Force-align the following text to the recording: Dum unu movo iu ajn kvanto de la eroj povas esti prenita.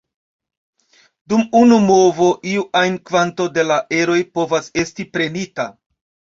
Dum 1.33 1.43
unu 1.59 1.77
movo 1.83 2.31
iu 2.55 2.65
ajn 2.81 2.97
kvanto 3.11 3.49
de 3.61 3.69
la 3.69 3.79
eroj 4.01 4.19
povas 4.41 4.75
esti 4.87 5.09
prenita. 5.15 5.71